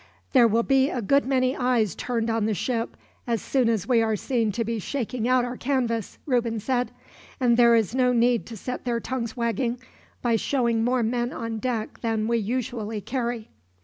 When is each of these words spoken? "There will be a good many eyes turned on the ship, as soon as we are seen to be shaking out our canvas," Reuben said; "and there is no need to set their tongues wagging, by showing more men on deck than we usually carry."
"There 0.33 0.47
will 0.47 0.63
be 0.63 0.89
a 0.89 0.99
good 0.99 1.27
many 1.27 1.55
eyes 1.55 1.93
turned 1.93 2.31
on 2.31 2.47
the 2.47 2.55
ship, 2.55 2.97
as 3.27 3.39
soon 3.39 3.69
as 3.69 3.87
we 3.87 4.01
are 4.01 4.15
seen 4.15 4.51
to 4.53 4.63
be 4.65 4.79
shaking 4.79 5.27
out 5.27 5.45
our 5.45 5.57
canvas," 5.57 6.17
Reuben 6.25 6.59
said; 6.59 6.89
"and 7.39 7.55
there 7.55 7.75
is 7.75 7.93
no 7.93 8.11
need 8.11 8.47
to 8.47 8.57
set 8.57 8.83
their 8.83 8.99
tongues 8.99 9.37
wagging, 9.37 9.79
by 10.23 10.37
showing 10.37 10.83
more 10.83 11.03
men 11.03 11.31
on 11.31 11.59
deck 11.59 11.99
than 12.01 12.27
we 12.27 12.37
usually 12.39 12.99
carry." 12.99 13.49